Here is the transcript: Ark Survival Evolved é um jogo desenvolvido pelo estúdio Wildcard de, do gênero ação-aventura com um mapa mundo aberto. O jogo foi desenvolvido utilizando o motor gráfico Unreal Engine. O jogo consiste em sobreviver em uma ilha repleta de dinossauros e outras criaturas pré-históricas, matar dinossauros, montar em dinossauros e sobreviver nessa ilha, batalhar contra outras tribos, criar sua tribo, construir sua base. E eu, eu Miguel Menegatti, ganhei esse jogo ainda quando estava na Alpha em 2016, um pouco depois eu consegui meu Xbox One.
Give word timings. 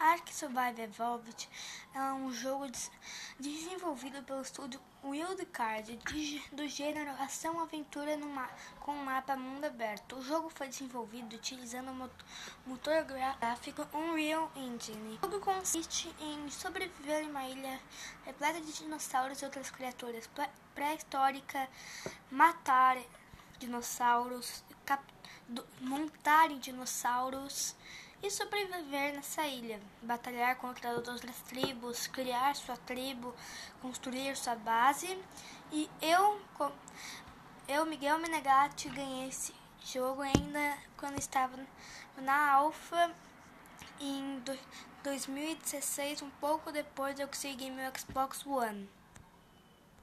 Ark 0.00 0.32
Survival 0.32 0.78
Evolved 0.78 1.48
é 1.92 2.00
um 2.12 2.32
jogo 2.32 2.70
desenvolvido 3.38 4.22
pelo 4.22 4.42
estúdio 4.42 4.80
Wildcard 5.02 5.96
de, 5.96 6.38
do 6.52 6.68
gênero 6.68 7.10
ação-aventura 7.20 8.12
com 8.78 8.92
um 8.92 9.04
mapa 9.04 9.36
mundo 9.36 9.64
aberto. 9.64 10.16
O 10.16 10.22
jogo 10.22 10.50
foi 10.50 10.68
desenvolvido 10.68 11.34
utilizando 11.34 11.90
o 11.90 12.10
motor 12.64 13.02
gráfico 13.02 13.86
Unreal 13.92 14.50
Engine. 14.54 15.18
O 15.20 15.26
jogo 15.26 15.40
consiste 15.40 16.14
em 16.20 16.48
sobreviver 16.48 17.24
em 17.24 17.30
uma 17.30 17.48
ilha 17.48 17.80
repleta 18.24 18.60
de 18.60 18.72
dinossauros 18.72 19.42
e 19.42 19.44
outras 19.44 19.68
criaturas 19.68 20.30
pré-históricas, 20.76 21.68
matar 22.30 22.96
dinossauros, 23.58 24.62
montar 25.80 26.52
em 26.52 26.58
dinossauros 26.60 27.74
e 28.22 28.30
sobreviver 28.30 29.14
nessa 29.14 29.46
ilha, 29.46 29.80
batalhar 30.02 30.56
contra 30.56 30.90
outras 30.90 31.20
tribos, 31.42 32.06
criar 32.06 32.54
sua 32.56 32.76
tribo, 32.76 33.34
construir 33.80 34.36
sua 34.36 34.54
base. 34.56 35.18
E 35.70 35.88
eu, 36.02 36.40
eu 37.68 37.86
Miguel 37.86 38.18
Menegatti, 38.18 38.88
ganhei 38.88 39.28
esse 39.28 39.54
jogo 39.84 40.22
ainda 40.22 40.78
quando 40.96 41.18
estava 41.18 41.56
na 42.16 42.52
Alpha 42.52 43.14
em 44.00 44.42
2016, 45.02 46.22
um 46.22 46.30
pouco 46.30 46.72
depois 46.72 47.18
eu 47.18 47.28
consegui 47.28 47.70
meu 47.70 47.90
Xbox 47.96 48.44
One. 48.44 48.88